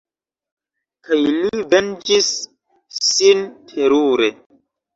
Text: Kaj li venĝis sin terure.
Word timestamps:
Kaj 1.09 1.19
li 1.25 1.59
venĝis 1.75 2.31
sin 3.03 3.47
terure. 3.75 4.35